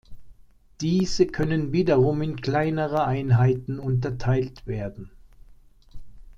Diese 0.81 1.27
können 1.27 1.73
wiederum 1.73 2.23
in 2.23 2.35
kleinere 2.41 3.05
Einheiten 3.05 3.77
unterteilt 3.77 4.65
werden. 4.65 5.11